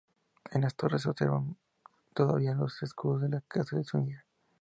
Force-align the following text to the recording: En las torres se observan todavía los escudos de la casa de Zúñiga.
En 0.49 0.61
las 0.63 0.73
torres 0.73 1.03
se 1.03 1.09
observan 1.11 1.57
todavía 2.15 2.55
los 2.55 2.81
escudos 2.81 3.21
de 3.21 3.29
la 3.29 3.41
casa 3.41 3.75
de 3.77 3.83
Zúñiga. 3.83 4.25